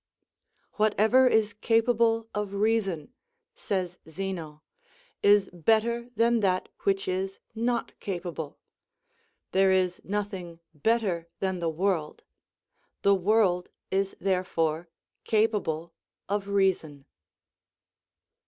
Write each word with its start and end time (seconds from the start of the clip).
_""Whatever 0.79 1.27
is 1.27 1.53
capable 1.53 2.27
of 2.33 2.55
reason," 2.55 3.13
says 3.53 3.99
Zeno, 4.09 4.63
"is 5.21 5.47
better 5.53 6.09
than 6.15 6.39
that 6.39 6.69
which 6.85 7.07
is 7.07 7.37
not 7.53 7.93
capable; 7.99 8.57
there 9.51 9.71
is 9.71 10.01
nothing 10.03 10.59
better 10.73 11.27
than 11.37 11.59
the 11.59 11.69
world; 11.69 12.23
the 13.03 13.13
world 13.13 13.69
is 13.91 14.17
therefore 14.19 14.89
capable 15.23 15.93
of 16.27 16.47
reason." 16.47 17.05